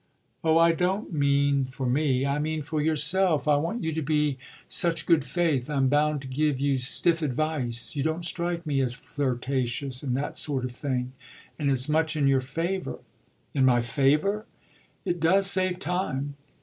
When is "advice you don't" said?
7.21-8.25